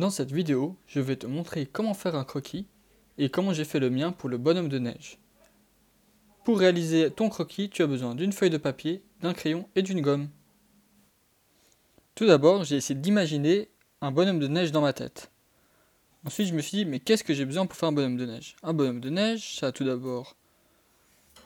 [0.00, 2.66] Dans cette vidéo, je vais te montrer comment faire un croquis
[3.18, 5.18] et comment j'ai fait le mien pour le bonhomme de neige.
[6.42, 10.00] Pour réaliser ton croquis, tu as besoin d'une feuille de papier, d'un crayon et d'une
[10.00, 10.30] gomme.
[12.14, 13.68] Tout d'abord, j'ai essayé d'imaginer
[14.00, 15.30] un bonhomme de neige dans ma tête.
[16.24, 18.24] Ensuite, je me suis dit, mais qu'est-ce que j'ai besoin pour faire un bonhomme de
[18.24, 18.56] neige?
[18.62, 20.34] Un bonhomme de neige, ça a tout d'abord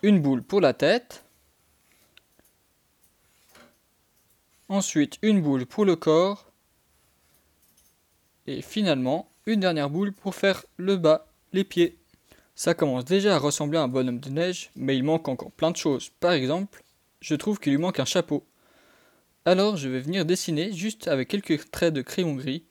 [0.03, 1.25] une boule pour la tête,
[4.69, 6.54] ensuite une boule pour le corps,
[8.47, 11.99] et finalement une dernière boule pour faire le bas, les pieds.
[12.55, 15.71] Ça commence déjà à ressembler à un bonhomme de neige, mais il manque encore plein
[15.71, 16.11] de choses.
[16.21, 16.85] Par exemple,
[17.21, 18.45] je trouve qu'il lui manque un chapeau.
[19.45, 22.65] Alors je vais venir dessiner, juste avec quelques traits de crayon gris,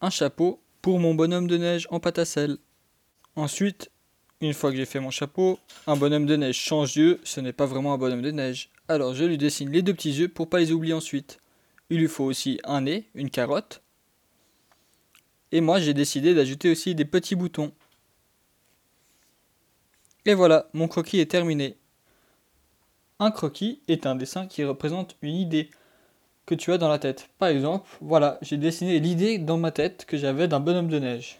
[0.00, 2.58] un chapeau pour mon bonhomme de neige en pâte sel.
[3.36, 3.90] Ensuite,
[4.40, 7.52] une fois que j'ai fait mon chapeau, un bonhomme de neige change d'yeux, ce n'est
[7.52, 8.70] pas vraiment un bonhomme de neige.
[8.88, 11.38] Alors je lui dessine les deux petits yeux pour pas les oublier ensuite.
[11.88, 13.82] Il lui faut aussi un nez, une carotte,
[15.52, 17.72] et moi, j'ai décidé d'ajouter aussi des petits boutons.
[20.26, 21.76] Et voilà, mon croquis est terminé.
[23.18, 25.70] Un croquis est un dessin qui représente une idée
[26.46, 27.28] que tu as dans la tête.
[27.38, 31.38] Par exemple, voilà, j'ai dessiné l'idée dans ma tête que j'avais d'un bonhomme de neige.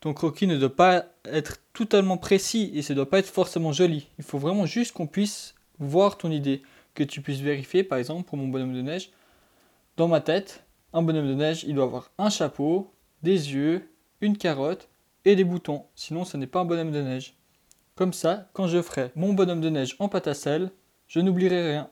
[0.00, 3.72] Ton croquis ne doit pas être totalement précis et ça ne doit pas être forcément
[3.72, 4.08] joli.
[4.18, 6.62] Il faut vraiment juste qu'on puisse voir ton idée,
[6.94, 9.10] que tu puisses vérifier, par exemple, pour mon bonhomme de neige,
[9.96, 14.36] dans ma tête, un bonhomme de neige, il doit avoir un chapeau, des yeux, une
[14.36, 14.88] carotte
[15.24, 15.84] et des boutons.
[15.94, 17.36] Sinon, ce n'est pas un bonhomme de neige.
[17.94, 20.70] Comme ça, quand je ferai mon bonhomme de neige en pâte à sel,
[21.06, 21.90] je n'oublierai rien.